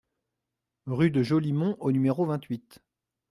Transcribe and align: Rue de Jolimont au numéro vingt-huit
Rue 0.87 1.11
de 1.11 1.21
Jolimont 1.21 1.77
au 1.79 1.91
numéro 1.91 2.25
vingt-huit 2.25 2.79